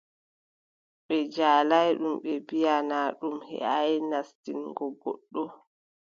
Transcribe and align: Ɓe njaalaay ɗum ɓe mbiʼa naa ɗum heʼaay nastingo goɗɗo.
Ɓe 1.05 1.15
njaalaay 1.27 1.89
ɗum 1.99 2.15
ɓe 2.23 2.31
mbiʼa 2.43 2.75
naa 2.89 3.09
ɗum 3.19 3.35
heʼaay 3.49 3.93
nastingo 4.09 4.85
goɗɗo. 5.01 5.43